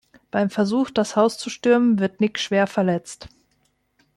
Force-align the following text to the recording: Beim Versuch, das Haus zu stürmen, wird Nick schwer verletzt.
Beim 0.31 0.49
Versuch, 0.49 0.89
das 0.89 1.15
Haus 1.15 1.37
zu 1.37 1.51
stürmen, 1.51 1.99
wird 1.99 2.21
Nick 2.21 2.39
schwer 2.39 2.65
verletzt. 2.65 3.29